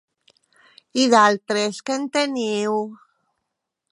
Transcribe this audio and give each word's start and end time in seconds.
I 1.01 1.05
d'altres, 1.11 1.83
que 1.89 1.99
en 1.99 2.09
teniu? 2.17 2.79